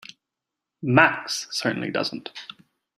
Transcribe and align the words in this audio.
"Max" 0.81 1.47
certainly 1.51 1.91
doesn't. 1.91 2.31